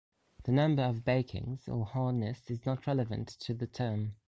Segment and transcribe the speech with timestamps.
[0.45, 4.15] The number of bakings or hardness is not relevant to the term.